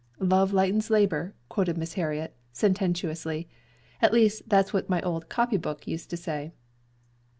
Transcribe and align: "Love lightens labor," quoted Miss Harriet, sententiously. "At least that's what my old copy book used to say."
"Love 0.19 0.51
lightens 0.51 0.89
labor," 0.89 1.35
quoted 1.47 1.77
Miss 1.77 1.93
Harriet, 1.93 2.33
sententiously. 2.53 3.47
"At 4.01 4.11
least 4.11 4.49
that's 4.49 4.73
what 4.73 4.89
my 4.89 4.99
old 5.03 5.29
copy 5.29 5.57
book 5.57 5.85
used 5.85 6.09
to 6.09 6.17
say." 6.17 6.53